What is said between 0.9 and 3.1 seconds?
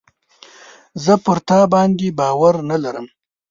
زه پر تا باندي باور نه لرم.